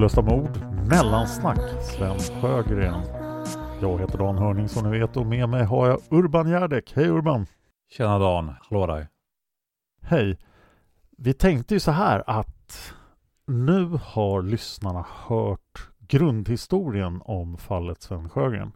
[0.00, 3.02] Olösta mord, mellansnack, Sven Sjögren.
[3.80, 6.92] Jag heter Dan Hörning som ni vet och med mig har jag Urban Järdek.
[6.96, 7.46] Hej Urban!
[7.90, 9.08] Tjena Dan, hallå där.
[10.02, 10.38] Hej!
[11.10, 12.94] Vi tänkte ju så här att
[13.46, 18.72] nu har lyssnarna hört grundhistorien om fallet Sven Sjögren.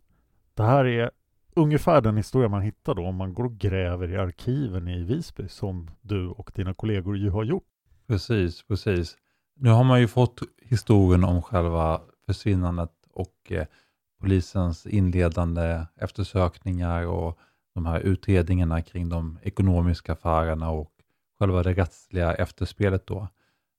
[0.55, 1.11] Det här är
[1.57, 5.49] ungefär den historia man hittar då om man går och gräver i arkiven i Visby
[5.49, 7.65] som du och dina kollegor ju har gjort.
[8.07, 9.17] Precis, precis.
[9.57, 13.67] Nu har man ju fått historien om själva försvinnandet och eh,
[14.21, 17.39] polisens inledande eftersökningar och
[17.75, 20.91] de här utredningarna kring de ekonomiska affärerna och
[21.39, 23.29] själva det rättsliga efterspelet då.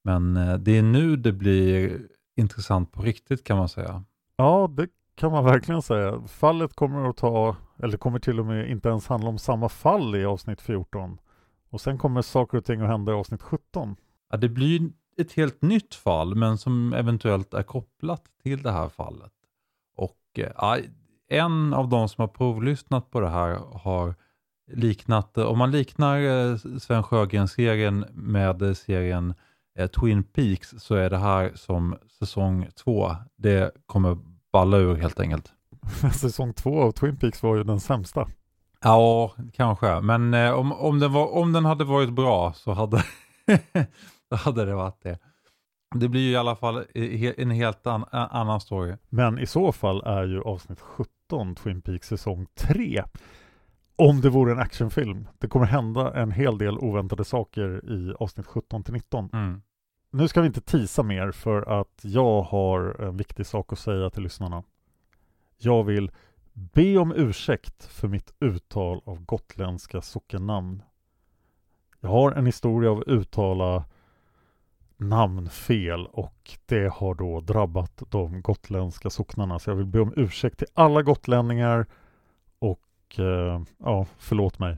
[0.03, 2.01] Men eh, det är nu det blir
[2.35, 4.03] intressant på riktigt kan man säga.
[4.37, 6.21] Ja, det kan man verkligen säga.
[6.27, 10.15] Fallet kommer att ta, eller kommer till och med inte ens handla om samma fall
[10.15, 11.17] i avsnitt 14.
[11.69, 13.95] Och sen kommer saker och ting att hända i avsnitt 17.
[14.29, 18.89] Ja, det blir ett helt nytt fall, men som eventuellt är kopplat till det här
[18.89, 19.31] fallet.
[19.95, 20.79] Och eh,
[21.29, 24.15] en av de som har provlyssnat på det här har
[24.71, 29.33] liknat, om man liknar eh, Sven Sjögren-serien med eh, serien
[29.79, 33.15] eh, Twin Peaks så är det här som säsong två.
[33.37, 34.17] Det kommer
[34.51, 35.51] balla ur helt enkelt.
[36.13, 38.27] Säsong två av Twin Peaks var ju den sämsta.
[38.81, 39.99] Ja, kanske.
[40.01, 43.03] Men eh, om, om, den var, om den hade varit bra så hade,
[44.29, 45.19] så hade det varit det.
[45.95, 46.85] Det blir ju i alla fall
[47.37, 48.95] en helt an, annan story.
[49.09, 53.03] Men i så fall är ju avsnitt 17 Twin Peaks säsong 3.
[53.95, 55.27] Om det vore en actionfilm.
[55.37, 59.29] Det kommer hända en hel del oväntade saker i avsnitt 17 till 19.
[59.33, 59.61] Mm.
[60.11, 64.09] Nu ska vi inte tisa mer för att jag har en viktig sak att säga
[64.09, 64.63] till lyssnarna.
[65.57, 66.11] Jag vill
[66.53, 70.83] be om ursäkt för mitt uttal av gotländska sockennamn.
[71.99, 73.85] Jag har en historia av att uttala
[74.97, 79.59] namnfel och det har då drabbat de gotländska socknarna.
[79.59, 81.85] Så jag vill be om ursäkt till alla gotlänningar
[82.59, 84.77] och eh, ja, förlåt mig.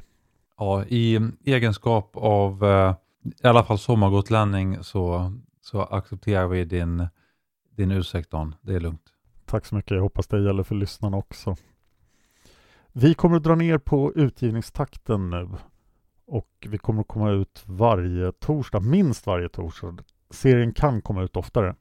[0.57, 2.95] Ja, i egenskap av eh,
[3.43, 7.07] i alla fall sommargotlänning så, så accepterar vi din,
[7.75, 8.55] din ursäkt Dan.
[8.61, 9.13] Det är lugnt.
[9.45, 9.91] Tack så mycket.
[9.91, 11.55] Jag hoppas det gäller för lyssnarna också.
[12.93, 15.49] Vi kommer att dra ner på utgivningstakten nu
[16.27, 19.97] och vi kommer att komma ut varje torsdag, minst varje torsdag.
[20.29, 21.75] Serien kan komma ut oftare.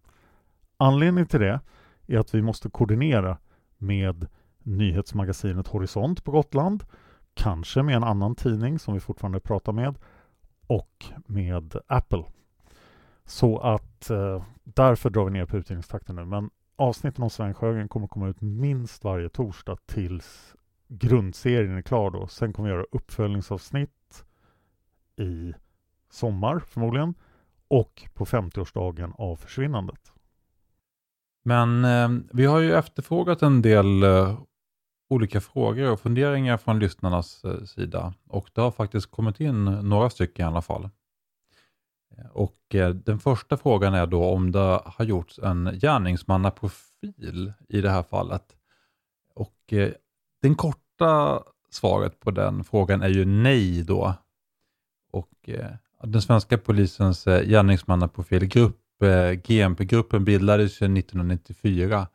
[0.77, 1.61] Anledningen till det
[2.07, 3.39] är att vi måste koordinera
[3.79, 4.27] med
[4.59, 6.85] nyhetsmagasinet Horisont på Gotland
[7.35, 9.99] kanske med en annan tidning som vi fortfarande pratar med
[10.67, 12.25] och med Apple.
[13.25, 16.25] Så att eh, därför drar vi ner på utgivningstakten nu.
[16.25, 20.55] Men avsnitten om Sven Sjögren kommer komma ut minst varje torsdag tills
[20.89, 22.27] grundserien är klar då.
[22.27, 23.96] Sen kommer vi göra uppföljningsavsnitt
[25.19, 25.55] i
[26.11, 27.15] sommar förmodligen
[27.69, 30.13] och på 50-årsdagen av försvinnandet.
[31.45, 34.39] Men eh, vi har ju efterfrågat en del eh,
[35.09, 40.11] olika frågor och funderingar från lyssnarnas eh, sida och det har faktiskt kommit in några
[40.11, 40.91] stycken i alla fall.
[42.19, 47.81] Eh, och eh, den första frågan är då om det har gjorts en gärningsmannaprofil i
[47.81, 48.57] det här fallet.
[49.35, 49.93] Och eh,
[50.43, 54.15] den korta svaret på den frågan är ju nej då.
[55.17, 55.71] Och eh,
[56.03, 62.07] den svenska polisens eh, gärningsmannaprofilgrupp, eh, GMP-gruppen bildades ju 1994.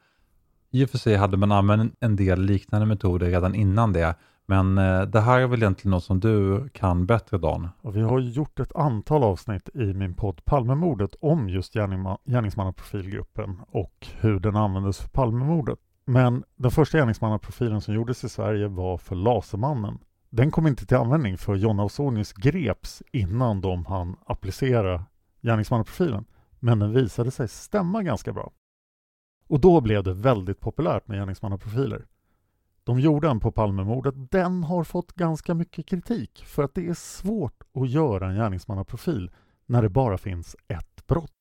[0.72, 4.16] I och för sig hade man använt en del liknande metoder redan innan det,
[4.46, 7.70] men eh, det här är väl egentligen något som du kan bättre Dan?
[7.82, 13.58] Och vi har ju gjort ett antal avsnitt i min podd Palmemordet om just gärningsmannaprofilgruppen
[13.68, 15.80] och hur den användes för Palmemordet.
[16.06, 19.98] Men den första gärningsmannaprofilen som gjordes i Sverige var för Lasermannen.
[20.34, 25.06] Den kom inte till användning för John Ausonius greps innan de hann applicera
[25.42, 26.26] gärningsmannaprofilen.
[26.60, 28.52] Men den visade sig stämma ganska bra.
[29.48, 32.06] Och då blev det väldigt populärt med gärningsmannaprofiler.
[32.84, 34.32] De gjorde en på Palmemordet.
[34.32, 39.32] Den har fått ganska mycket kritik för att det är svårt att göra en gärningsmannaprofil
[39.66, 41.41] när det bara finns ett brott.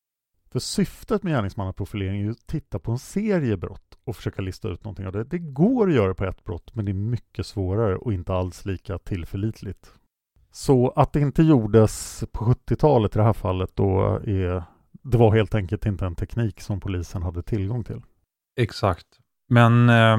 [0.53, 4.69] För syftet med gärningsmannaprofilering är ju att titta på en serie brott och försöka lista
[4.69, 5.25] ut någonting av det.
[5.25, 8.65] Det går att göra på ett brott men det är mycket svårare och inte alls
[8.65, 9.93] lika tillförlitligt.
[10.53, 14.63] Så att det inte gjordes på 70-talet i det här fallet då är
[15.03, 18.03] det var helt enkelt inte en teknik som polisen hade tillgång till.
[18.57, 19.07] Exakt.
[19.49, 20.19] Men eh,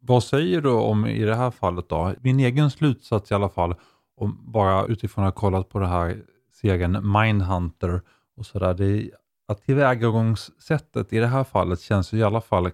[0.00, 2.14] vad säger du om i det här fallet då?
[2.20, 3.74] Min egen slutsats i alla fall,
[4.16, 8.02] om bara utifrån att ha kollat på det här serien Mindhunter
[8.36, 9.10] och sådär, det
[9.50, 12.70] att tillvägagångssättet i det här fallet känns i alla fall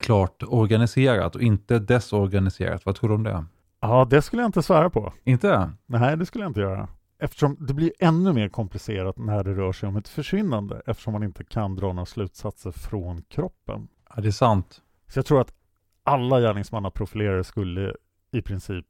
[0.00, 2.86] klart organiserat och inte desorganiserat.
[2.86, 3.44] Vad tror du om det?
[3.80, 5.12] Ja, det skulle jag inte svära på.
[5.24, 5.72] Inte?
[5.86, 6.88] Nej, det skulle jag inte göra.
[7.18, 11.22] Eftersom det blir ännu mer komplicerat när det rör sig om ett försvinnande eftersom man
[11.22, 13.88] inte kan dra några slutsatser från kroppen.
[14.14, 14.82] Ja, det är sant.
[15.08, 15.54] Så jag tror att
[16.02, 17.94] alla gärningsmannaprofilerare skulle
[18.32, 18.86] i princip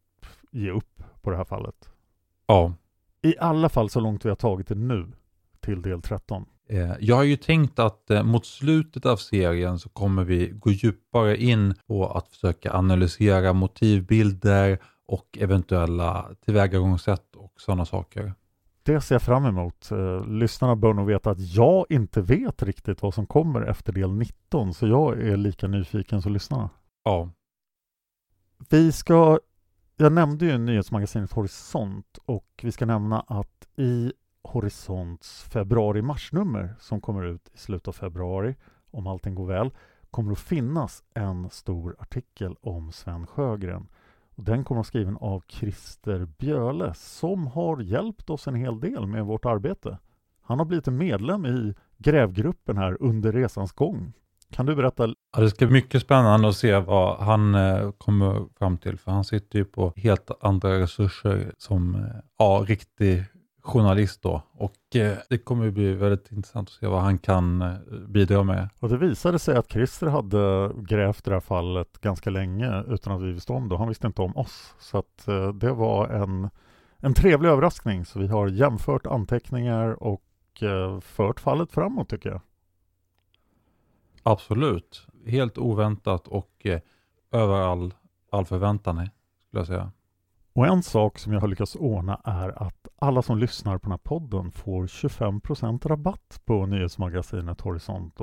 [0.50, 1.90] ge upp på det här fallet.
[2.46, 2.74] Ja.
[3.22, 5.12] I alla fall så långt vi har tagit det nu
[5.66, 6.44] till del 13.
[6.68, 10.70] Eh, Jag har ju tänkt att eh, mot slutet av serien så kommer vi gå
[10.70, 18.34] djupare in på att försöka analysera motivbilder och eventuella tillvägagångssätt och sådana saker.
[18.82, 19.90] Det ser jag fram emot.
[19.90, 24.12] Eh, Lyssnarna bör nog veta att jag inte vet riktigt vad som kommer efter del
[24.12, 26.70] 19 så jag är lika nyfiken som lyssnarna.
[27.04, 27.30] Ja,
[28.70, 29.38] Vi ska,
[29.96, 34.12] jag nämnde ju nyhetsmagasinet Horisont och vi ska nämna att i
[34.46, 38.54] Horisonts februari-marsnummer som kommer ut i slutet av februari,
[38.90, 39.70] om allting går väl,
[40.10, 43.88] kommer att finnas en stor artikel om Sven Sjögren.
[44.36, 49.06] Och den kommer att skriven av Christer Bjöle som har hjälpt oss en hel del
[49.06, 49.98] med vårt arbete.
[50.42, 54.12] Han har blivit en medlem i grävgruppen här under resans gång.
[54.50, 58.46] Kan du berätta Ja, det ska bli mycket spännande att se vad han eh, kommer
[58.58, 62.00] fram till, för han sitter ju på helt andra resurser som eh,
[62.38, 63.24] ja, riktig
[63.66, 64.42] journalist då.
[64.52, 67.74] Och eh, det kommer bli väldigt intressant att se vad han kan eh,
[68.08, 68.68] bidra med.
[68.80, 73.22] Och det visade sig att Christer hade grävt det här fallet ganska länge utan att
[73.22, 73.76] vi visste om det.
[73.76, 74.74] Han visste inte om oss.
[74.78, 76.50] Så att eh, det var en,
[76.98, 78.04] en trevlig överraskning.
[78.04, 80.22] Så vi har jämfört anteckningar och
[81.02, 82.40] fört fallet framåt tycker jag.
[84.22, 85.06] Absolut.
[85.26, 86.66] Helt oväntat och
[87.32, 87.94] över all,
[88.30, 89.92] all förväntan skulle jag säga.
[90.56, 93.90] Och en sak som jag har lyckats ordna är att alla som lyssnar på den
[93.90, 98.20] här podden får 25% rabatt på nyhetsmagasinet Horisont.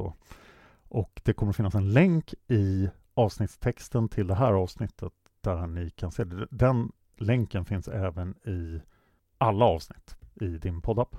[0.88, 6.12] Och det kommer finnas en länk i avsnittstexten till det här avsnittet där ni kan
[6.12, 6.48] se det.
[6.52, 8.82] Den länken finns även i
[9.38, 11.16] alla avsnitt i din poddapp.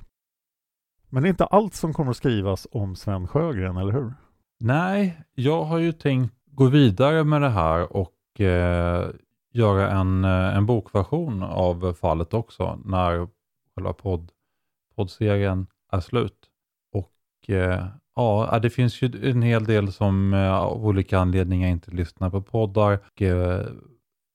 [1.08, 4.14] Men det är inte allt som kommer att skrivas om Sven Sjögren, eller hur?
[4.60, 9.10] Nej, jag har ju tänkt gå vidare med det här och eh,
[9.54, 13.28] göra en, eh, en bokversion av fallet också när
[13.74, 14.32] själva podd,
[14.96, 16.50] poddserien är slut.
[16.92, 21.68] Och eh, ja, äh, det finns ju en hel del som eh, av olika anledningar
[21.68, 22.98] inte lyssnar på poddar.
[23.06, 23.66] Och, eh,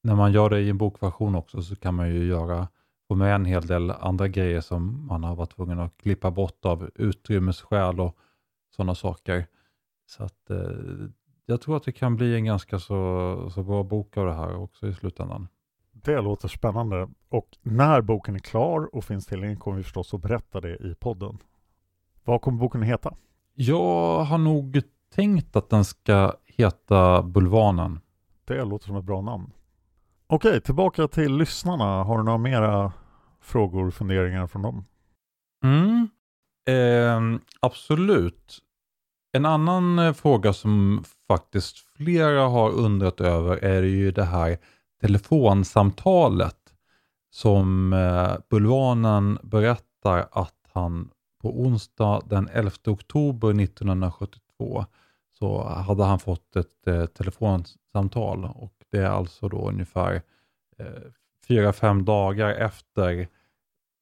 [0.03, 2.67] när man gör det i en bokversion också så kan man ju göra
[3.07, 6.65] få med en hel del andra grejer som man har varit tvungen att klippa bort
[6.65, 8.17] av utrymmesskäl och
[8.75, 9.47] sådana saker.
[10.07, 10.57] Så att eh,
[11.49, 14.55] jag tror att det kan bli en ganska så, så bra bok av det här
[14.55, 15.47] också i slutändan.
[15.91, 17.09] Det låter spännande.
[17.29, 20.95] Och när boken är klar och finns tillgänglig kommer vi förstås att berätta det i
[20.99, 21.37] podden.
[22.23, 23.15] Vad kommer boken att heta?
[23.53, 24.81] Jag har nog
[25.15, 27.99] tänkt att den ska heta Bulvanen.
[28.45, 29.51] Det låter som ett bra namn.
[30.27, 32.03] Okej, tillbaka till lyssnarna.
[32.03, 32.93] Har du några mera
[33.41, 34.85] frågor, funderingar från dem?
[35.63, 36.09] Mm.
[36.67, 38.59] Eh, absolut.
[39.31, 44.57] En annan eh, fråga som faktiskt flera har undrat över är ju det här
[45.01, 46.73] telefonsamtalet
[47.29, 51.09] som eh, Bulvanen berättar att han
[51.41, 54.85] på onsdag den 11 oktober 1972
[55.39, 60.21] så hade han fått ett eh, telefonsamtal och det är alltså då ungefär
[60.77, 60.85] eh,
[61.47, 63.27] fyra, fem dagar efter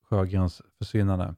[0.09, 1.35] Sjögrens försvinnande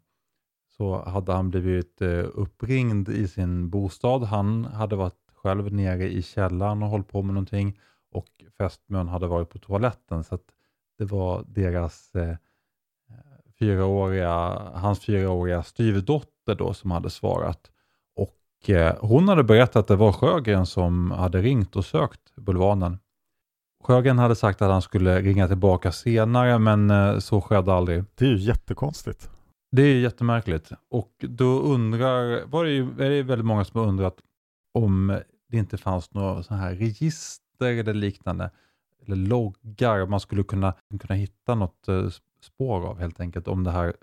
[0.80, 4.24] så hade han blivit eh, uppringd i sin bostad.
[4.24, 7.80] Han hade varit själv nere i källaren och hållit på med någonting
[8.12, 10.46] och fästmön hade varit på toaletten så att
[10.98, 12.36] det var deras eh,
[13.60, 17.72] fyraåriga, hans fyraåriga styvdotter då som hade svarat.
[18.16, 23.00] Och eh, hon hade berättat att det var Sjögren som hade ringt och sökt Bulvanen.
[23.84, 28.04] Sjögren hade sagt att han skulle ringa tillbaka senare men eh, så skedde aldrig.
[28.16, 29.30] Det är ju jättekonstigt.
[29.72, 30.72] Det är jättemärkligt.
[30.90, 34.22] Och då undrar, var det, ju, är det väldigt många som har undrat
[34.74, 38.52] om det inte fanns några sådana här register eller liknande,
[39.06, 42.10] eller loggar man skulle kunna, kunna hitta något eh,
[42.42, 43.94] spår av helt enkelt om det här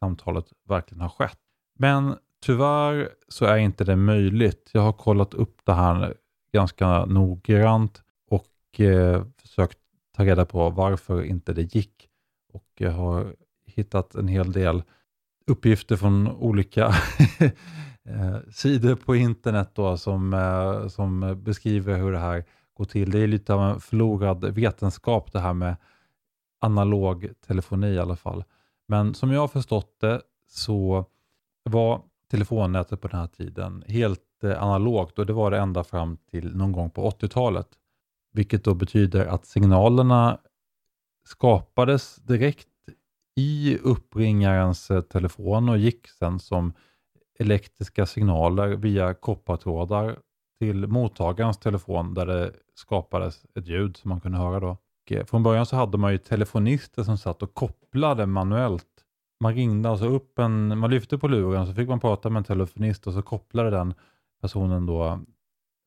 [0.00, 1.38] samtalet verkligen har skett.
[1.78, 4.70] Men tyvärr så är inte det möjligt.
[4.72, 6.14] Jag har kollat upp det här
[6.52, 9.78] ganska noggrant och eh, försökt
[10.16, 12.08] ta reda på varför inte det gick.
[12.52, 13.34] Och jag har
[13.66, 14.82] hittat en hel del
[15.52, 16.86] uppgifter från olika
[18.08, 22.44] eh, sidor på internet då, som, eh, som beskriver hur det här
[22.74, 23.10] går till.
[23.10, 25.76] Det är lite av en förlorad vetenskap det här med
[26.60, 28.44] analog telefoni i alla fall.
[28.88, 31.04] Men som jag har förstått det så
[31.62, 36.16] var telefonnätet på den här tiden helt eh, analogt och det var det ända fram
[36.16, 37.68] till någon gång på 80-talet.
[38.32, 40.38] Vilket då betyder att signalerna
[41.24, 42.68] skapades direkt
[43.36, 46.72] i uppringarens eh, telefon och gick sen som
[47.38, 50.18] elektriska signaler via koppartrådar
[50.58, 54.68] till mottagarens telefon där det skapades ett ljud som man kunde höra då.
[54.70, 58.86] Och eh, från början så hade man ju telefonister som satt och kopplade manuellt.
[59.40, 62.44] Man ringde alltså upp en, man lyfte på luren så fick man prata med en
[62.44, 63.94] telefonist och så kopplade den
[64.40, 65.20] personen då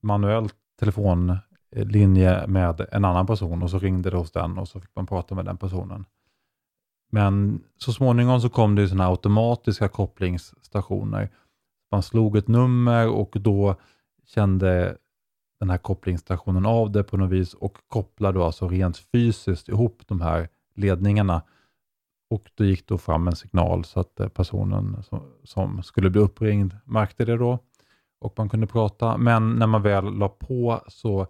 [0.04, 4.96] manuellt telefonlinje med en annan person och så ringde det hos den och så fick
[4.96, 6.06] man prata med den personen.
[7.16, 11.30] Men så småningom så kom det ju sådana automatiska kopplingsstationer.
[11.92, 13.76] Man slog ett nummer och då
[14.26, 14.98] kände
[15.60, 20.02] den här kopplingsstationen av det på något vis och kopplade då alltså rent fysiskt ihop
[20.08, 21.42] de här ledningarna.
[22.30, 26.22] Och då gick då fram en signal så att eh, personen som, som skulle bli
[26.22, 27.60] uppringd märkte det då
[28.22, 29.18] och man kunde prata.
[29.18, 31.28] Men när man väl la på så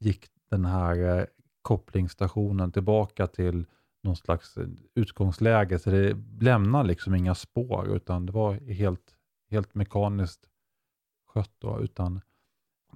[0.00, 1.24] gick den här eh,
[1.62, 3.66] kopplingsstationen tillbaka till
[4.08, 9.14] någon slags eh, utgångsläge, så det lämnar liksom inga spår, utan det var helt,
[9.50, 10.48] helt mekaniskt
[11.26, 12.20] skött då, utan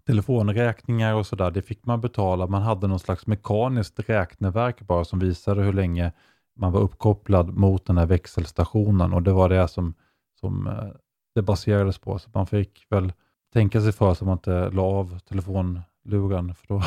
[0.07, 2.47] telefonräkningar och sådär, det fick man betala.
[2.47, 6.13] Man hade någon slags mekaniskt räkneverk bara som visade hur länge
[6.55, 9.95] man var uppkopplad mot den här växelstationen och det var det som,
[10.41, 10.89] som eh,
[11.35, 12.19] det baserades på.
[12.19, 13.13] Så man fick väl
[13.53, 16.83] tänka sig för så man inte la av telefonluren, för då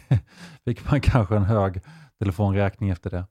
[0.64, 1.80] fick man kanske en hög
[2.18, 3.24] telefonräkning efter det.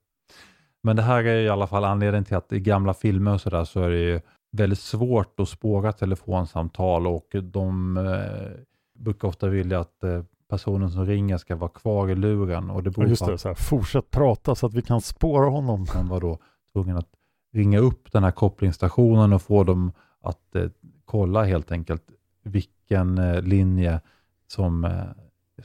[0.83, 3.63] Men det här är i alla fall anledningen till att i gamla filmer och sådär
[3.63, 4.21] så är det ju
[4.51, 8.59] väldigt svårt att spåra telefonsamtal och de eh,
[8.99, 12.69] brukar ofta vilja att eh, personen som ringer ska vara kvar i luren.
[12.69, 15.49] Och det beror Just på det, så här, fortsätt prata så att vi kan spåra
[15.49, 15.83] honom.
[15.89, 16.37] att man var då
[16.73, 17.09] tvungen att
[17.53, 20.69] ringa upp den här kopplingsstationen och få dem att eh,
[21.05, 22.03] kolla helt enkelt
[22.43, 24.01] vilken eh, linje
[24.47, 25.05] som, eh,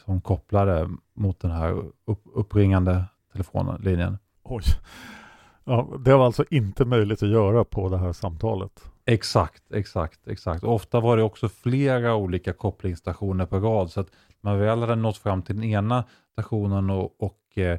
[0.05, 1.71] som kopplade mot den här
[2.05, 4.19] upp, uppringande telefonlinjen.
[4.49, 4.63] Oj.
[5.65, 8.91] Ja, det var alltså inte möjligt att göra på det här samtalet.
[9.05, 10.65] Exakt, exakt, exakt.
[10.65, 14.97] Och ofta var det också flera olika kopplingsstationer på rad så att man väl hade
[14.97, 17.79] nått fram till den ena stationen och, och eh,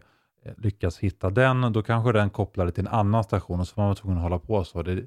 [0.58, 3.96] lyckats hitta den, då kanske den kopplade till en annan station och så var man
[3.96, 4.84] tvungen att hålla på så.
[4.84, 5.06] Det,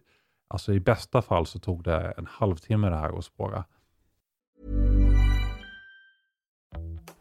[0.49, 3.65] alltså i bästa fall så tog det en halvtimme det här att spåra.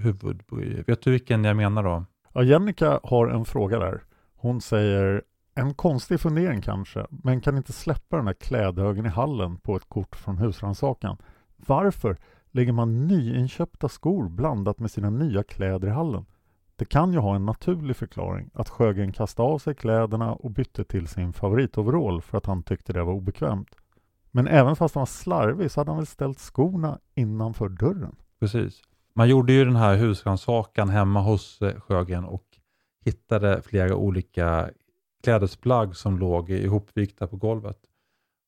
[0.00, 0.82] huvudbry.
[0.86, 2.04] Vet du vilken jag menar då?
[2.32, 4.02] Ja, Jennica har en fråga där.
[4.34, 5.22] Hon säger
[5.54, 9.88] en konstig fundering kanske, men kan inte släppa den här klädhögen i hallen på ett
[9.88, 11.16] kort från husrannsakan.
[11.56, 12.16] Varför
[12.50, 16.26] lägger man nyinköpta skor blandat med sina nya kläder i hallen?
[16.76, 20.84] Det kan ju ha en naturlig förklaring att Sjögren kastade av sig kläderna och bytte
[20.84, 23.76] till sin favoritoverall för att han tyckte det var obekvämt.
[24.30, 28.16] Men även fast han var slarvig så hade han väl ställt skorna innanför dörren?
[28.40, 28.82] Precis.
[29.14, 32.44] Man gjorde ju den här husrannsakan hemma hos eh, Sjögren och
[33.04, 34.70] hittade flera olika
[35.22, 37.78] klädesplagg som låg ihopvikta på golvet.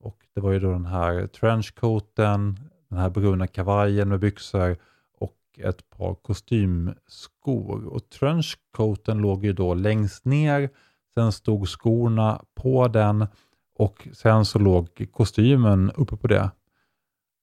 [0.01, 4.77] Och Det var ju då den här trenchcoaten, den här bruna kavajen med byxor
[5.18, 7.85] och ett par kostymskor.
[7.87, 10.70] Och trenchcoaten låg ju då längst ner,
[11.14, 13.27] sen stod skorna på den
[13.75, 16.51] och sen så låg kostymen uppe på det.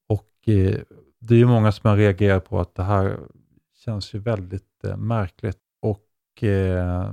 [0.08, 0.80] Och eh,
[1.20, 3.18] det är ju många som har reagerat på att det här
[3.84, 5.60] känns ju väldigt eh, märkligt.
[5.82, 7.12] Och eh,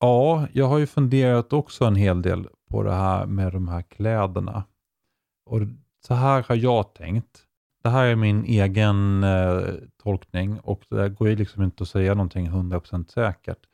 [0.00, 3.82] ja, jag har ju funderat också en hel del på det här med de här
[3.82, 4.64] kläderna.
[5.46, 5.60] Och
[6.06, 7.42] så här har jag tänkt.
[7.82, 9.60] Det här är min egen eh,
[10.02, 13.66] tolkning och det går ju liksom inte att säga någonting 100% säkert.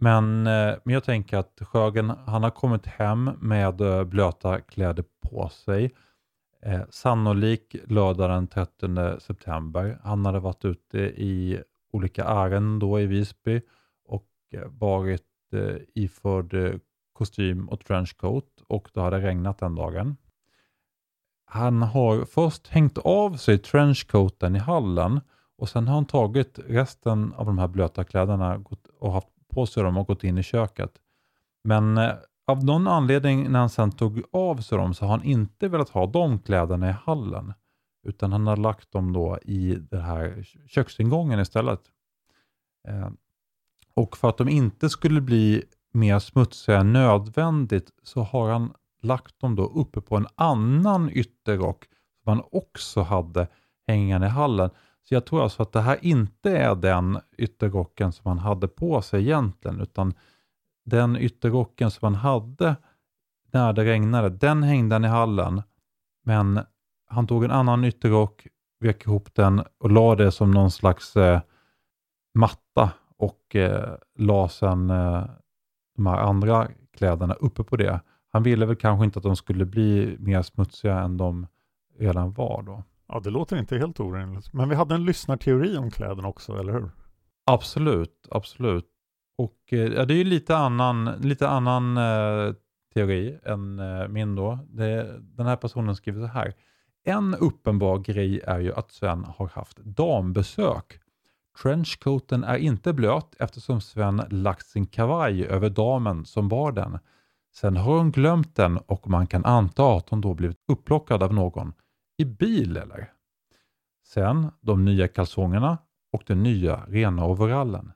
[0.00, 5.04] Men, eh, men jag tänker att Sjögren, han har kommit hem med eh, blöta kläder
[5.30, 5.94] på sig.
[6.66, 9.98] Eh, sannolik lördag den 13 september.
[10.02, 13.60] Han hade varit ute i olika ärenden då i Visby
[14.04, 15.22] och eh, varit
[15.52, 16.74] eh, iförd eh,
[17.12, 20.16] kostym och trenchcoat och det hade regnat den dagen.
[21.46, 25.20] Han har först hängt av sig trenchcoaten i hallen
[25.58, 28.64] och sen har han tagit resten av de här blöta kläderna
[29.00, 30.92] och haft på sig dem och gått in i köket.
[31.64, 32.12] Men eh,
[32.46, 35.88] av någon anledning när han sen tog av sig dem så har han inte velat
[35.88, 37.52] ha de kläderna i hallen.
[38.06, 41.80] Utan han har lagt dem då i den här köksingången istället.
[42.88, 43.08] Eh,
[43.94, 49.40] och för att de inte skulle bli mer smutsiga än nödvändigt så har han lagt
[49.40, 51.84] dem då uppe på en annan ytterrock
[52.22, 53.48] som han också hade
[53.86, 54.70] hängande i hallen.
[55.08, 59.02] Så jag tror alltså att det här inte är den ytterrocken som han hade på
[59.02, 60.14] sig egentligen, utan
[60.84, 62.76] den ytterrocken som han hade
[63.52, 65.62] när det regnade, den hängde han i hallen.
[66.24, 66.60] Men
[67.06, 68.46] han tog en annan ytterrock,
[68.80, 71.40] vek ihop den och la det som någon slags eh,
[72.34, 75.24] matta och eh, la sen eh,
[75.96, 78.00] de här andra kläderna uppe på det.
[78.28, 81.46] Han ville väl kanske inte att de skulle bli mer smutsiga än de
[81.98, 82.82] redan var då.
[83.08, 84.52] Ja, det låter inte helt orimligt.
[84.52, 86.90] Men vi hade en lyssnarteori om kläderna också, eller hur?
[87.46, 88.93] Absolut, absolut.
[89.38, 92.54] Och eh, ja, det är ju lite annan, lite annan eh,
[92.94, 94.58] teori än eh, min då.
[94.68, 96.54] Det, den här personen skriver så här.
[97.04, 101.00] En uppenbar grej är ju att Sven har haft dambesök.
[101.62, 106.98] Trenchcoaten är inte blöt eftersom Sven lagt sin kavaj över damen som bar den.
[107.54, 111.34] Sen har hon glömt den och man kan anta att hon då blivit upplockad av
[111.34, 111.72] någon.
[112.16, 113.12] I bil eller?
[114.06, 115.78] Sen de nya kalsongerna
[116.12, 117.92] och den nya rena overallen.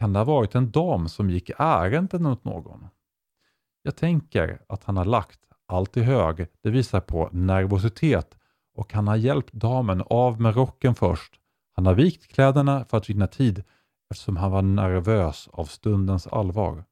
[0.00, 2.88] Kan det ha varit en dam som gick ärenden åt någon?
[3.82, 6.46] Jag tänker att han har lagt allt i hög.
[6.62, 8.38] Det visar på nervositet
[8.74, 11.40] och han har hjälpt damen av med rocken först.
[11.72, 13.64] Han har vikt kläderna för att vinna tid
[14.10, 16.84] eftersom han var nervös av stundens allvar.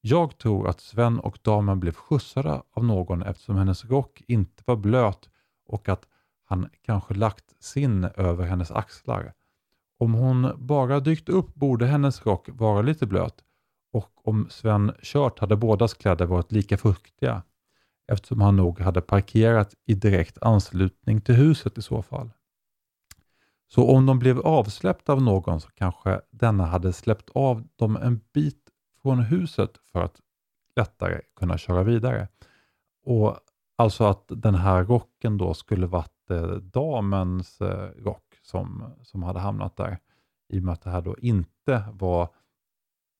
[0.00, 4.76] Jag tror att Sven och damen blev skjutsade av någon eftersom hennes rock inte var
[4.76, 5.30] blöt
[5.66, 6.08] och att
[6.44, 9.32] han kanske lagt sin över hennes axlar.
[10.02, 13.44] Om hon bara dykt upp borde hennes rock vara lite blöt
[13.92, 17.42] och om Sven kört hade bådas kläder varit lika fuktiga
[18.12, 22.30] eftersom han nog hade parkerat i direkt anslutning till huset i så fall.
[23.68, 28.20] Så om de blev avsläppta av någon så kanske denna hade släppt av dem en
[28.34, 28.70] bit
[29.02, 30.20] från huset för att
[30.76, 32.28] lättare kunna köra vidare.
[33.04, 33.38] Och
[33.76, 39.40] Alltså att den här rocken då skulle varit eh, damens eh, rock som, som hade
[39.40, 39.98] hamnat där.
[40.48, 42.28] I och med att det här då inte var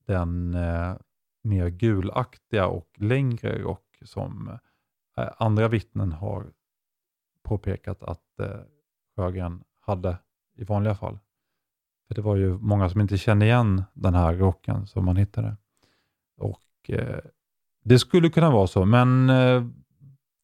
[0.07, 0.97] den eh,
[1.43, 4.59] mer gulaktiga och längre rock som
[5.17, 6.53] eh, andra vittnen har
[7.43, 8.61] påpekat att eh,
[9.17, 10.19] Sjögren hade
[10.57, 11.19] i vanliga fall.
[12.09, 15.57] För det var ju många som inte kände igen den här rocken som man hittade.
[16.37, 17.19] Och eh,
[17.85, 19.65] Det skulle kunna vara så, men eh,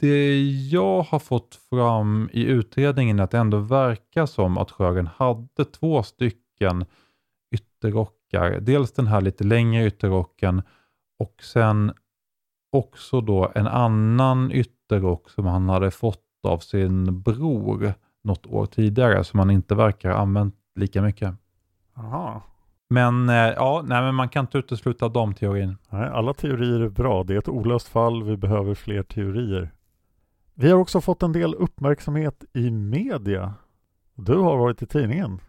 [0.01, 5.09] det jag har fått fram i utredningen är att det ändå verkar som att Sjögren
[5.17, 6.85] hade två stycken
[7.55, 8.61] ytterrockar.
[8.61, 10.63] Dels den här lite längre ytterrocken
[11.19, 11.93] och sen
[12.73, 19.25] också då en annan ytterrock som han hade fått av sin bror något år tidigare
[19.25, 21.35] som han inte verkar ha använt lika mycket.
[21.97, 22.43] Aha.
[22.91, 25.77] Men eh, ja, nej, men man kan inte utesluta de teorin.
[25.91, 27.25] Nej, alla teorier är bra.
[27.25, 28.23] Det är ett olöst fall.
[28.23, 29.71] Vi behöver fler teorier.
[30.61, 33.55] Vi har också fått en del uppmärksamhet i media.
[34.15, 35.41] Du har varit i tidningen.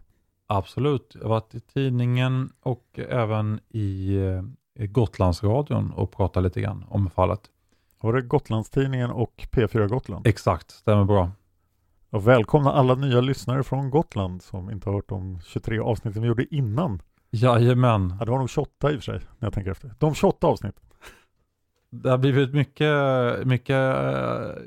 [0.46, 1.12] Absolut.
[1.14, 7.10] Jag har varit i tidningen och även i eh, Gotlandsradion och pratat lite grann om
[7.10, 7.40] fallet.
[8.00, 10.26] Var det Gotlandstidningen och P4 Gotland?
[10.26, 11.30] Exakt, stämmer bra.
[12.10, 16.28] Och välkomna alla nya lyssnare från Gotland som inte har hört de 23 avsnitten vi
[16.28, 17.02] gjorde innan.
[17.30, 18.14] Jajamän.
[18.18, 19.94] Ja, det var nog 28 i och för sig, när jag tänker efter.
[19.98, 20.80] De 28 avsnitt.
[21.90, 22.94] Det har blivit mycket,
[23.46, 24.62] mycket eh,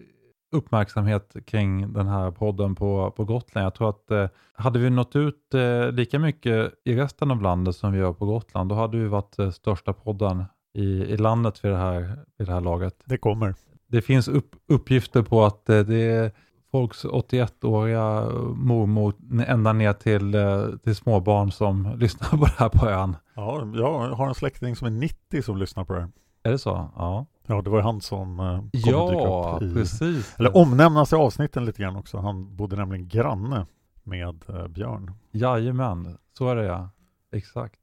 [0.54, 3.66] uppmärksamhet kring den här podden på, på Gotland.
[3.66, 7.76] Jag tror att eh, hade vi nått ut eh, lika mycket i resten av landet
[7.76, 11.66] som vi gör på Gotland, då hade vi varit eh, största podden i, i landet
[11.66, 12.96] vid det, här, vid det här laget.
[13.06, 13.56] Det kommer.
[13.88, 16.32] Det finns upp, uppgifter på att eh, det är
[16.72, 19.14] folks 81-åriga mormor
[19.48, 23.16] ända ner till, eh, till småbarn som lyssnar på det här på ön.
[23.36, 26.10] Ja, jag har en släkting som är 90 som lyssnar på det här.
[26.44, 26.90] Är det så?
[26.96, 27.26] Ja.
[27.48, 30.36] Ja, det var ju han som eh, dyka Ja, upp i, precis.
[30.40, 32.18] Eller omnämnas i avsnitten lite grann också.
[32.18, 33.66] Han bodde nämligen granne
[34.04, 35.12] med eh, Björn.
[35.32, 36.90] Jajamän, så är det ja.
[37.32, 37.80] Exakt.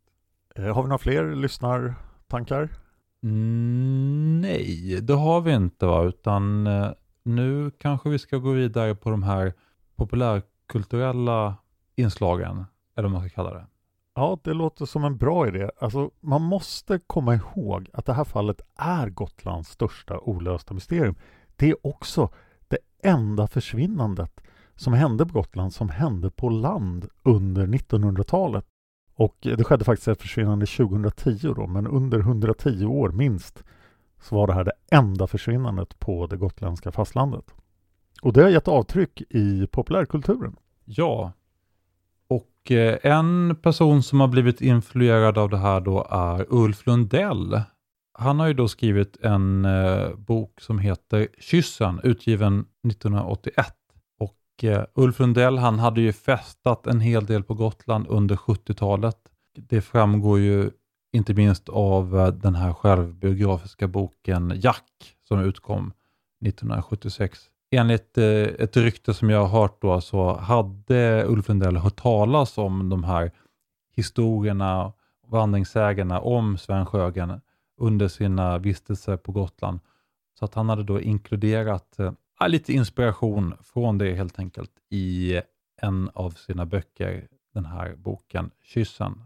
[0.57, 2.69] Eh, har vi några fler lyssnartankar?
[3.23, 6.91] Mm, nej, det har vi inte va, utan eh,
[7.23, 9.53] nu kanske vi ska gå vidare på de här
[9.97, 11.57] populärkulturella
[11.97, 12.65] inslagen,
[12.97, 13.67] eller vad man ska kalla det.
[14.21, 15.71] Ja, det låter som en bra idé.
[15.79, 21.15] Alltså, man måste komma ihåg att det här fallet är Gotlands största olösta mysterium.
[21.57, 22.29] Det är också
[22.69, 24.41] det enda försvinnandet
[24.75, 28.65] som hände på Gotland som hände på land under 1900-talet.
[29.15, 33.65] Och det skedde faktiskt ett försvinnande 2010 då, men under 110 år minst
[34.23, 37.55] så var det här det enda försvinnandet på det gotländska fastlandet.
[38.23, 40.57] Och det har gett avtryck i populärkulturen.
[40.85, 41.33] Ja,
[42.61, 47.61] och eh, en person som har blivit influerad av det här då är Ulf Lundell.
[48.19, 53.67] Han har ju då skrivit en eh, bok som heter Kyssen, utgiven 1981.
[54.19, 59.19] Och eh, Ulf Lundell han hade ju festat en hel del på Gotland under 70-talet.
[59.57, 60.71] Det framgår ju
[61.13, 65.93] inte minst av den här självbiografiska boken Jack som utkom
[66.47, 67.39] 1976.
[67.71, 72.59] Enligt eh, ett rykte som jag har hört då så hade Ulf Lundell hört talas
[72.59, 73.31] om de här
[73.93, 74.93] historierna,
[75.27, 77.41] vandringssägarna om Sven Sjögren
[77.81, 79.81] under sina vistelser på Gotland.
[80.39, 82.13] Så att han hade då inkluderat eh,
[82.49, 85.41] lite inspiration från det helt enkelt i
[85.83, 89.23] en av sina böcker, den här boken Kyssen,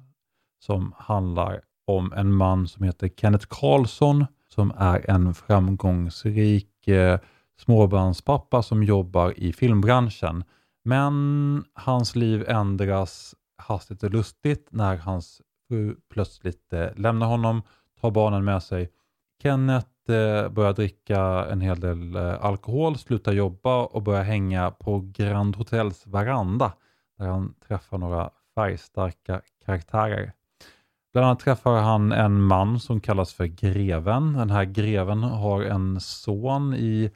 [0.60, 7.18] som handlar om en man som heter Kenneth Karlsson som är en framgångsrik eh,
[7.60, 10.44] småbarnspappa som jobbar i filmbranschen.
[10.84, 17.62] Men hans liv ändras hastigt och lustigt när hans fru plötsligt eh, lämnar honom,
[18.00, 18.90] tar barnen med sig.
[19.42, 25.10] Kenneth eh, börjar dricka en hel del eh, alkohol, slutar jobba och börjar hänga på
[25.14, 26.72] Grand Hotels veranda
[27.18, 30.32] där han träffar några färgstarka karaktärer.
[31.12, 34.32] Bland annat träffar han en man som kallas för Greven.
[34.32, 37.10] Den här Greven har en son i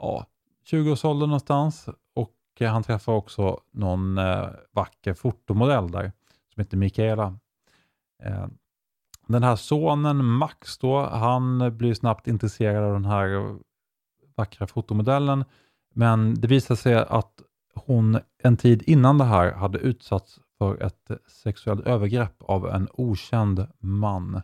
[0.00, 0.26] ja,
[0.70, 6.12] 20-årsåldern någonstans och eh, han träffar också någon eh, vacker fotomodell där
[6.54, 7.38] som heter Mikaela.
[8.22, 8.46] Eh,
[9.26, 13.56] den här sonen Max då, han blir snabbt intresserad av den här
[14.36, 15.44] vackra fotomodellen
[15.94, 17.42] men det visar sig att
[17.74, 23.66] hon en tid innan det här hade utsatts för ett sexuellt övergrepp av en okänd
[23.78, 24.42] man.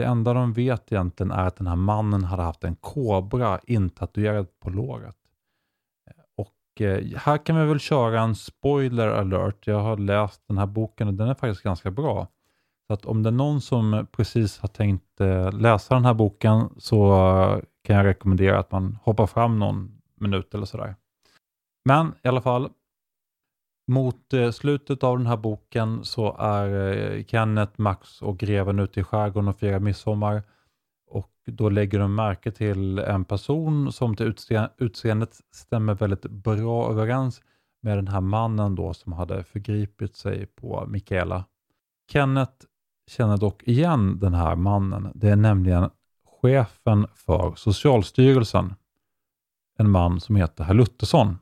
[0.00, 4.60] Det enda de vet egentligen är att den här mannen hade haft en kobra intatuerad
[4.60, 5.16] på låret.
[6.10, 9.66] Eh, och eh, här kan vi väl köra en spoiler alert.
[9.66, 12.26] Jag har läst den här boken och den är faktiskt ganska bra.
[12.86, 16.68] Så att om det är någon som precis har tänkt eh, läsa den här boken
[16.76, 20.94] så eh, kan jag rekommendera att man hoppar fram någon minut eller sådär.
[21.84, 22.70] Men i alla fall,
[23.90, 29.00] mot eh, slutet av den här boken så är eh, Kenneth, Max och greven ute
[29.00, 30.42] i skärgården och firar midsommar.
[31.06, 34.34] Och då lägger de märke till en person som till
[34.78, 37.42] utseendet stämmer väldigt bra överens
[37.82, 41.44] med den här mannen då som hade förgripit sig på Mikaela.
[42.12, 42.66] Kenneth
[43.10, 45.12] känner dock igen den här mannen.
[45.14, 45.90] Det är nämligen
[46.40, 48.74] chefen för Socialstyrelsen.
[49.78, 51.38] En man som heter Herr Luthersson.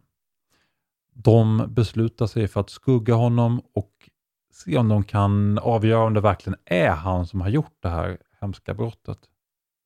[1.22, 4.11] De beslutar sig för att skugga honom och
[4.52, 8.18] se om de kan avgöra om det verkligen är han som har gjort det här
[8.40, 9.18] hemska brottet.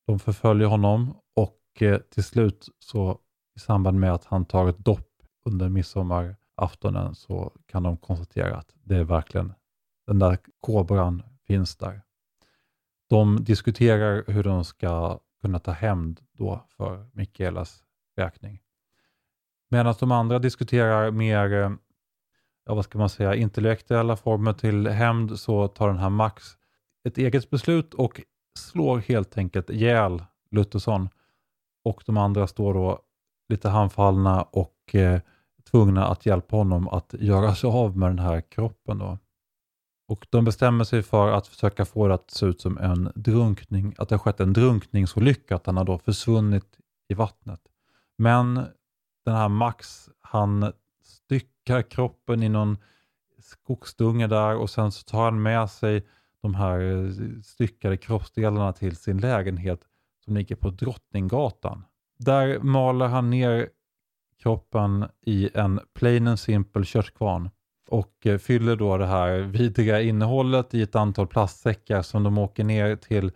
[0.06, 3.18] De förföljer honom och eh, till slut så
[3.56, 5.08] i samband med att han tar ett dopp
[5.44, 9.52] under midsommaraftonen så kan de konstatera att det är verkligen
[10.06, 12.02] den där kobran finns där.
[13.08, 17.84] De diskuterar hur de ska kunna ta hämnd då för Mikaelas
[18.16, 18.60] räkning.
[19.72, 21.70] Medan de andra diskuterar mer, eh,
[22.66, 26.44] ja, vad ska man säga, intellektuella former till hämnd så tar den här Max
[27.08, 28.20] ett eget beslut och
[28.58, 31.08] slår helt enkelt ihjäl Luthersson.
[31.84, 32.98] Och de andra står då
[33.48, 35.20] lite handfallna och eh,
[35.70, 38.98] tvungna att hjälpa honom att göra sig av med den här kroppen.
[38.98, 39.18] Då.
[40.08, 43.94] Och De bestämmer sig för att försöka få det att se ut som en drunkning,
[43.98, 47.60] att det har skett en drunkningsolycka, att han har då försvunnit i vattnet.
[48.18, 48.66] Men
[49.24, 50.72] den här Max, han
[51.04, 52.76] styckar kroppen i någon
[53.42, 56.06] skogsdunge där och sen så tar han med sig
[56.42, 57.10] de här eh,
[57.42, 59.80] styckade kroppsdelarna till sin lägenhet
[60.24, 61.84] som ligger på Drottninggatan.
[62.18, 63.68] Där maler han ner
[64.42, 67.50] kroppen i en plain and simple köttkvarn
[67.88, 72.64] och eh, fyller då det här vidriga innehållet i ett antal plastsäckar som de åker
[72.64, 73.32] ner till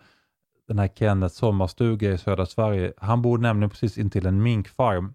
[0.67, 2.93] den här Kennets sommarstuga i södra Sverige.
[2.97, 5.13] Han bor nämligen precis intill en minkfarm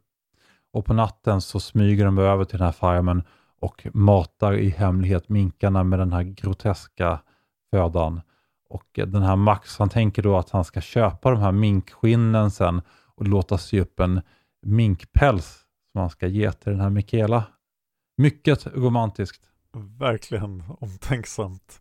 [0.72, 3.22] och på natten så smyger de över till den här farmen
[3.60, 7.20] och matar i hemlighet minkarna med den här groteska
[7.70, 8.20] födan.
[8.68, 12.82] Och den här Max, han tänker då att han ska köpa de här minkskinnen sen
[13.14, 14.20] och låta sy upp en
[14.62, 17.44] minkpäls som han ska ge till den här Mikaela.
[18.16, 19.42] Mycket romantiskt.
[19.98, 21.80] Verkligen omtänksamt.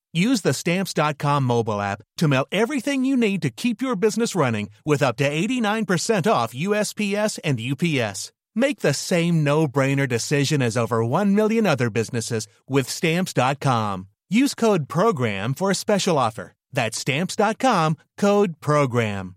[0.13, 4.69] Use the stamps.com mobile app to mail everything you need to keep your business running
[4.85, 8.33] with up to 89% off USPS and UPS.
[8.53, 14.07] Make the same no-brainer decision as over 1 million other businesses with Stamps.com.
[14.29, 16.51] Use code PROGRAM for a special offer.
[16.73, 19.35] That's Stamps.com, code PROGRAM.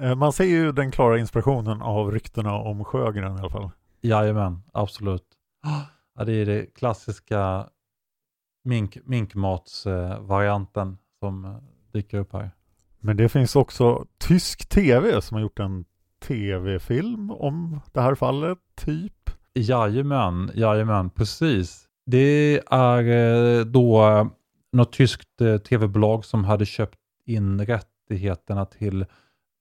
[0.00, 3.70] Eh, Man ser ju den klara inspirationen av ryktena om Sjögren i alla fall.
[4.02, 5.22] Jajamän, absolut.
[6.16, 7.68] Ja, det är det klassiska
[8.64, 11.56] mink, minkmatsvarianten som eh,
[11.92, 12.50] dyker upp här.
[13.00, 15.84] Men det finns också tysk tv som har gjort en
[16.22, 19.30] tv-film om det här fallet, typ.
[19.54, 21.88] Jajamän, jajamän, precis.
[22.06, 24.28] Det är eh, då
[24.72, 29.06] något tyskt eh, tv-bolag som hade köpt in rättigheterna till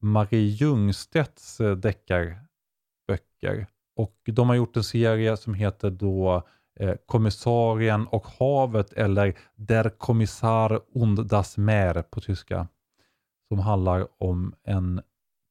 [0.02, 3.68] Marie Ljungstedts eh, deckarböcker.
[3.96, 6.44] Och de har gjort en serie som heter då
[6.80, 12.68] eh, Kommissarien och havet eller Der Kommissar und das Meer på tyska.
[13.48, 15.02] Som handlar om en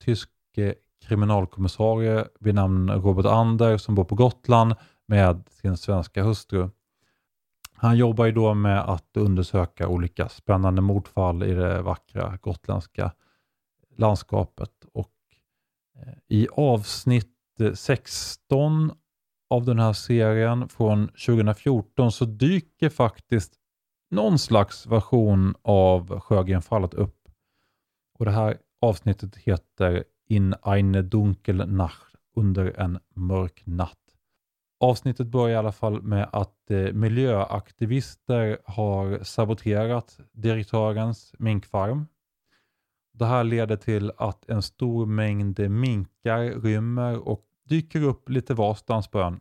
[0.04, 0.72] tysk eh,
[1.08, 4.74] kriminalkommissarie vid namn Robert Ander som bor på Gotland
[5.06, 6.70] med sin svenska hustru.
[7.76, 13.12] Han jobbar ju då med att undersöka olika spännande mordfall i det vackra gotländska
[13.96, 14.70] landskapet.
[14.92, 15.12] Och
[15.96, 17.33] eh, I avsnitt
[17.74, 18.92] 16
[19.50, 23.54] av den här serien från 2014 så dyker faktiskt
[24.10, 27.28] någon slags version av Sjögrenfallet upp.
[28.18, 33.98] Och Det här avsnittet heter In eine dunkel Nacht, under en mörk natt.
[34.80, 42.06] Avsnittet börjar i alla fall med att eh, miljöaktivister har saboterat direktörens minkfarm.
[43.18, 49.08] Det här leder till att en stor mängd minkar rymmer och dyker upp lite varstans
[49.08, 49.40] på ön.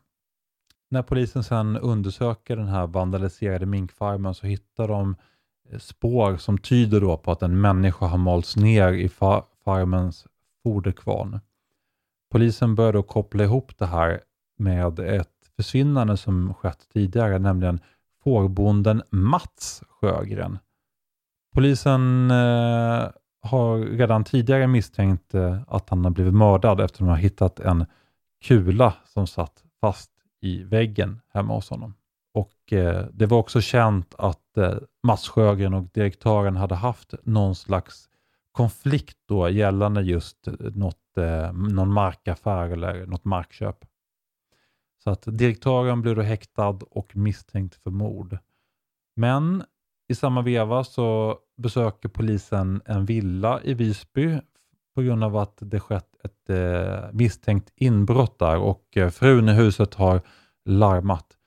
[0.90, 5.16] När polisen sedan undersöker den här vandaliserade minkfarmen så hittar de
[5.70, 10.28] eh, spår som tyder då på att en människa har malts ner i fa- farmens
[10.64, 11.40] foderkvarn.
[12.32, 14.22] Polisen börjar då koppla ihop det här
[14.58, 17.80] med ett försvinnande som skett tidigare, nämligen
[18.24, 20.60] fårbonden Mats Sjögren.
[21.54, 23.10] Polisen eh,
[23.44, 27.86] har redan tidigare misstänkt eh, att han har blivit mördad eftersom de har hittat en
[28.42, 31.94] kula som satt fast i väggen hemma hos honom.
[32.34, 37.56] Och eh, Det var också känt att eh, Mats Sjögren och direktören hade haft någon
[37.56, 38.10] slags
[38.52, 43.86] konflikt då gällande just eh, något, eh, någon markaffär eller något markköp.
[45.04, 48.38] Så att direktören blev då häktad och misstänkt för mord.
[49.16, 49.64] Men
[50.08, 54.40] i samma veva så besöker polisen en villa i Visby
[54.96, 59.54] på grund av att det skett ett eh, misstänkt inbrott där och eh, frun i
[59.54, 60.22] huset har
[60.66, 61.38] larmat.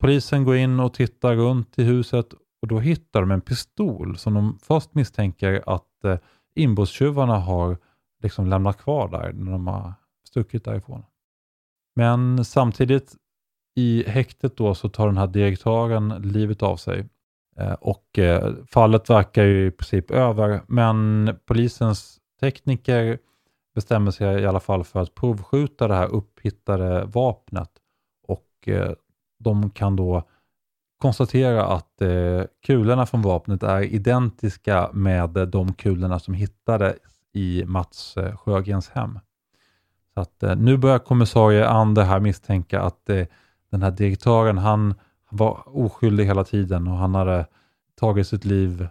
[0.00, 2.32] Polisen går in och tittar runt i huset
[2.62, 6.18] och då hittar de en pistol som de först misstänker att eh,
[6.54, 7.78] inbrottstjuvarna har
[8.22, 9.94] liksom lämnat kvar där när de har
[10.28, 11.04] stuckit därifrån.
[11.96, 13.16] Men samtidigt
[13.76, 17.08] i häktet då så tar den här direktören livet av sig.
[17.56, 23.18] Eh, och eh, fallet verkar ju i princip över, men polisens tekniker
[23.74, 27.70] bestämmer sig i alla fall för att provskjuta det här upphittade vapnet
[28.28, 28.92] och eh,
[29.38, 30.22] de kan då
[30.98, 32.02] konstatera att
[32.66, 36.96] kulorna från vapnet är identiska med de kulorna som hittades
[37.32, 39.18] i Mats Sjögrens hem.
[40.14, 43.06] Så att, nu börjar kommissarie Ander här misstänka att
[43.70, 44.94] den här direktören, han
[45.30, 47.46] var oskyldig hela tiden och han hade
[47.94, 48.88] tagit sitt liv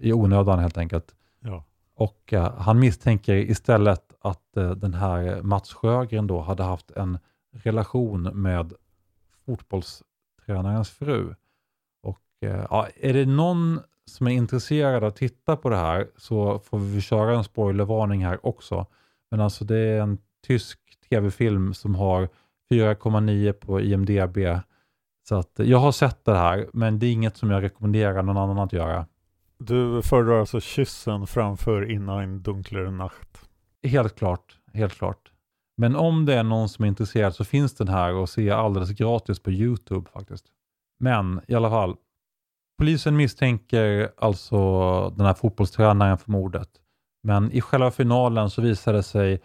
[0.00, 1.14] i onödan helt enkelt.
[1.40, 1.64] Ja.
[1.94, 7.18] Och eh, han misstänker istället att eh, den här Mats Sjögren då hade haft en
[7.52, 8.72] relation med
[9.46, 11.34] fotbollstränarens fru.
[12.02, 16.08] Och eh, ja, är det någon som är intresserad av att titta på det här
[16.16, 18.86] så får vi köra en spoilervarning här också.
[19.30, 20.78] Men alltså det är en tysk
[21.10, 22.28] tv-film som har
[22.70, 24.38] 4,9 på IMDB.
[25.28, 28.36] Så att jag har sett det här, men det är inget som jag rekommenderar någon
[28.36, 29.06] annan att göra.
[29.58, 33.48] Du föredrar alltså kyssen framför innan dunklare nacht.
[33.82, 35.32] Helt klart, helt klart.
[35.76, 38.90] Men om det är någon som är intresserad så finns den här och se alldeles
[38.90, 40.44] gratis på YouTube faktiskt.
[41.00, 41.96] Men i alla fall,
[42.78, 46.70] polisen misstänker alltså den här fotbollstränaren för mordet.
[47.22, 49.42] Men i själva finalen så visar det sig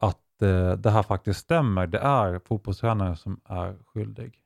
[0.00, 1.86] att eh, det här faktiskt stämmer.
[1.86, 4.43] Det är fotbollstränaren som är skyldig.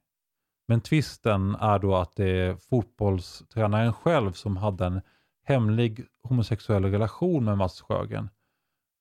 [0.69, 5.01] Men tvisten är då att det är fotbollstränaren själv som hade en
[5.45, 8.29] hemlig homosexuell relation med Mats Sjögren.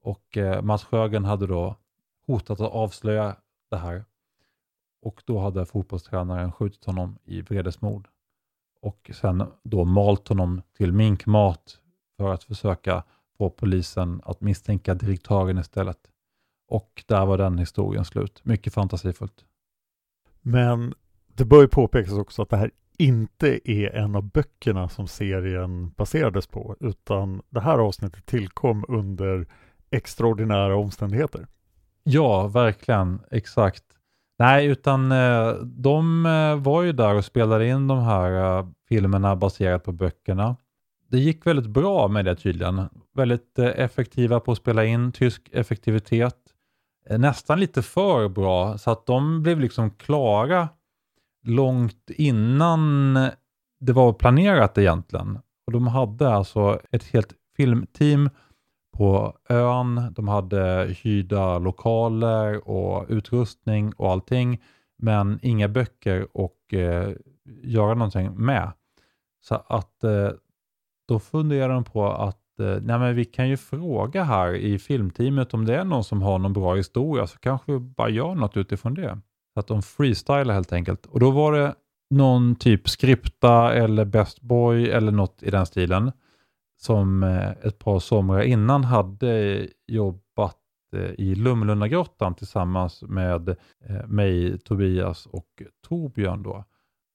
[0.02, 1.76] Och eh, Mats Sjögren hade då
[2.28, 3.36] hotat att avslöja
[3.70, 4.06] det här.
[5.02, 8.08] Och då hade fotbollstränaren skjutit honom i vredesmod
[8.82, 11.80] Och sen då malt honom till minkmat
[12.18, 13.04] för att försöka
[13.38, 16.12] få polisen att misstänka direktören istället.
[16.68, 18.46] Och där var den historien slut.
[18.46, 19.46] Mycket fantasifullt.
[20.42, 20.94] Men
[21.38, 25.90] det bör ju påpekas också att det här inte är en av böckerna som serien
[25.90, 29.48] baserades på, utan det här avsnittet tillkom under
[29.92, 31.48] extraordinära omständigheter.
[32.04, 33.20] Ja, verkligen.
[33.32, 33.84] Exakt.
[34.40, 39.36] Nej, utan eh, de eh, var ju där och spelade in de här eh, filmerna
[39.36, 40.56] baserat på böckerna.
[41.10, 42.90] Det gick väldigt bra med det tydligen.
[43.16, 46.36] Väldigt effektiva på att spela in, tysk effektivitet.
[47.10, 50.70] Nästan lite för bra, så att de blev liksom klara
[51.48, 53.14] långt innan
[53.80, 55.40] det var planerat egentligen.
[55.66, 58.30] Och de hade alltså ett helt filmteam
[58.98, 60.14] på ön.
[60.16, 64.62] De hade hyrda lokaler och utrustning och allting,
[64.98, 67.12] men inga böcker och eh,
[67.64, 68.72] göra någonting med.
[69.42, 70.30] Så att eh,
[71.08, 75.54] då funderar de på att eh, nej men vi kan ju fråga här i filmteamet
[75.54, 78.58] om det är någon som har någon bra historia så kanske vi bara gör något
[78.58, 79.20] utifrån det.
[79.58, 81.06] Så att de freestylar helt enkelt.
[81.06, 81.76] Och då var det
[82.10, 86.12] någon typ skripta eller Best Boy eller något i den stilen
[86.80, 90.58] som eh, ett par somrar innan hade jobbat
[90.96, 96.44] eh, i Lumlundagrottan tillsammans med eh, mig, Tobias och Torbjörn.
[96.44, 96.64] Då.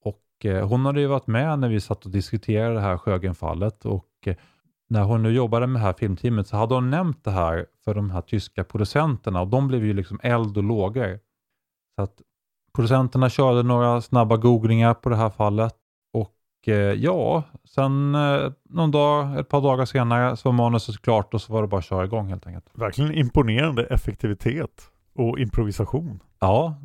[0.04, 4.28] Och hon hade ju varit med när vi satt och diskuterade det här Sjögrenfallet och
[4.88, 7.94] när hon nu jobbade med det här filmteamet så hade hon nämnt det här för
[7.94, 11.20] de här tyska producenterna och de blev ju liksom eld och lågor.
[11.96, 12.22] Så att
[12.74, 15.74] producenterna körde några snabba googlingar på det här fallet
[16.12, 21.34] och eh, ja, sen eh, någon dag, ett par dagar senare så var manuset klart
[21.34, 22.66] och så var det bara att köra igång helt enkelt.
[22.72, 26.22] Verkligen imponerande effektivitet och improvisation.
[26.40, 26.76] Ja,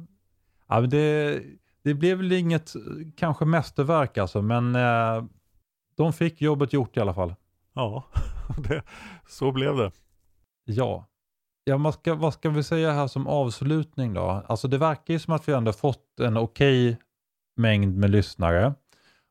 [0.68, 1.42] ja det,
[1.84, 2.74] det blev väl inget
[3.16, 5.24] kanske mästerverk alltså, men eh,
[5.98, 7.36] de fick jobbet gjort i alla fall.
[7.74, 8.04] Ja,
[8.58, 8.84] det,
[9.28, 9.92] så blev det.
[10.66, 11.08] Ja.
[11.68, 14.44] Ja, vad ska, vad ska vi säga här som avslutning då?
[14.48, 16.98] Alltså det verkar ju som att vi ändå fått en okej
[17.56, 18.74] mängd med lyssnare.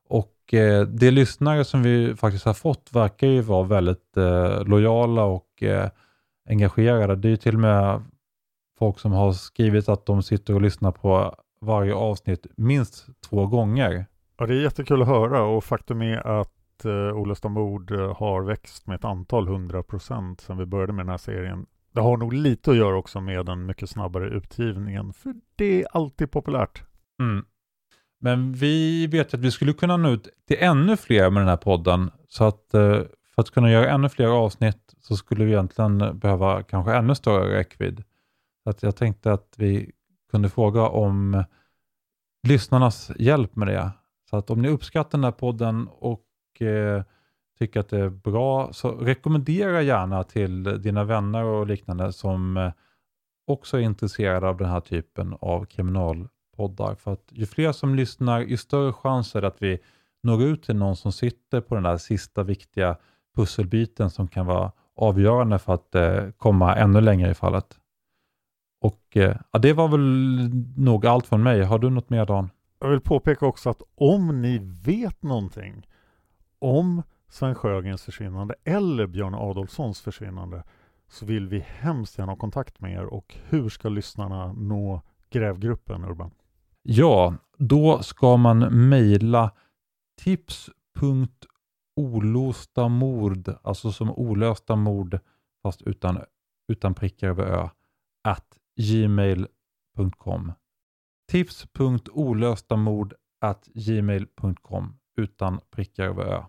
[0.09, 5.23] Och eh, de lyssnare som vi faktiskt har fått verkar ju vara väldigt eh, lojala
[5.23, 5.89] och eh,
[6.49, 7.15] engagerade.
[7.15, 8.03] Det är ju till och med
[8.79, 14.05] folk som har skrivit att de sitter och lyssnar på varje avsnitt minst två gånger.
[14.37, 18.41] Ja, det är jättekul att höra och faktum är att eh, Olösta mord eh, har
[18.41, 21.65] växt med ett antal hundra procent sedan vi började med den här serien.
[21.97, 25.87] Det har nog lite att göra också med den mycket snabbare utgivningen, för det är
[25.91, 26.83] alltid populärt.
[27.19, 27.45] Mm.
[28.19, 31.57] Men vi vet att vi skulle kunna nå ut till ännu fler med den här
[31.57, 32.11] podden.
[32.27, 33.01] Så att eh,
[33.35, 37.57] för att kunna göra ännu fler avsnitt så skulle vi egentligen behöva kanske ännu större
[37.59, 38.03] räckvidd.
[38.63, 39.91] Så att jag tänkte att vi
[40.31, 41.43] kunde fråga om
[42.47, 43.91] lyssnarnas hjälp med det.
[44.29, 47.03] Så att om ni uppskattar den här podden och eh,
[47.59, 52.71] tycker att det är bra så rekommendera gärna till dina vänner och liknande som eh,
[53.47, 56.95] också är intresserade av den här typen av kriminalpoddar.
[56.95, 59.79] För att ju fler som lyssnar, ju större chans är det att vi
[60.23, 62.97] når ut till någon som sitter på den där sista viktiga
[63.35, 67.79] pusselbiten som kan vara avgörande för att eh, komma ännu längre i fallet.
[68.81, 71.63] Och eh, ja, Det var väl nog allt från mig.
[71.63, 72.49] Har du något mer Dan?
[72.79, 75.87] Jag vill påpeka också att om ni vet någonting
[76.59, 80.63] om Sven Sjögrens försvinnande eller Björn Adolfssons försvinnande
[81.07, 86.05] så vill vi hemskt gärna ha kontakt med er och hur ska lyssnarna nå grävgruppen
[86.05, 86.31] Urban?
[86.81, 89.51] Ja, då ska man mejla
[90.21, 95.19] tips.olosta mord, alltså som olösta mord
[95.63, 96.19] fast utan,
[96.67, 97.69] utan prickar över ö,
[98.23, 100.51] at gmail.com.
[101.31, 106.43] Tips.olöstamord at gmail.com utan prickar över ö.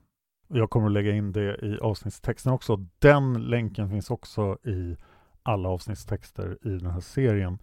[0.48, 2.76] Jag kommer att lägga in det i avsnittstexten också.
[2.98, 4.96] Den länken finns också i
[5.42, 7.58] alla avsnittstexter i den här serien.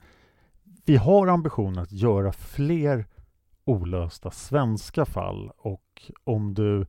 [0.85, 3.05] Vi har ambitionen att göra fler
[3.65, 6.85] olösta svenska fall och om du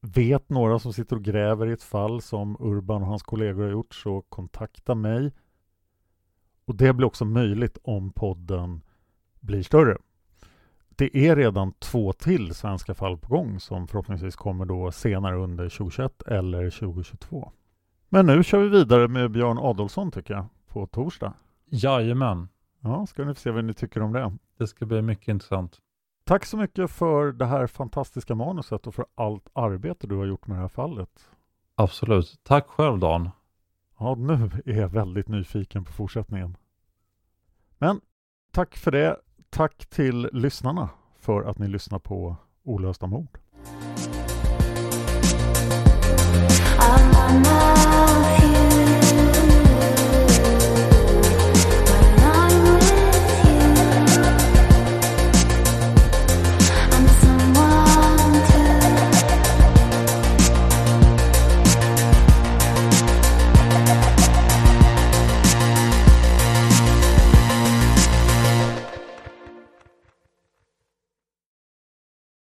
[0.00, 3.70] vet några som sitter och gräver i ett fall som Urban och hans kollegor har
[3.70, 5.32] gjort så kontakta mig.
[6.64, 8.80] Och det blir också möjligt om podden
[9.40, 9.96] blir större.
[11.00, 15.68] Det är redan två till svenska fall på gång som förhoppningsvis kommer då senare under
[15.68, 17.52] 2021 eller 2022.
[18.08, 21.34] Men nu kör vi vidare med Björn Adolfsson tycker jag, på torsdag.
[21.66, 22.48] Jajamän,
[22.80, 24.32] Ja, ska ni få se vad ni tycker om det.
[24.58, 25.78] det ska bli mycket intressant.
[26.24, 30.46] Tack så mycket för det här fantastiska manuset och för allt arbete du har gjort
[30.46, 31.28] med det här fallet.
[31.74, 32.40] Absolut.
[32.42, 33.30] Tack själv Dan.
[33.98, 36.56] Ja, nu är jag väldigt nyfiken på fortsättningen.
[37.78, 38.00] Men
[38.52, 39.16] tack för det.
[39.50, 40.88] Tack till lyssnarna
[41.18, 43.38] för att ni lyssnar på Olösta mord.